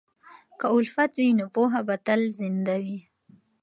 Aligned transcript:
که 0.59 0.65
الفت 0.75 1.11
وي، 1.19 1.27
نو 1.37 1.45
پوهه 1.55 1.81
به 1.87 1.95
تل 2.05 2.21
زنده 2.39 2.75
وي. 2.83 2.99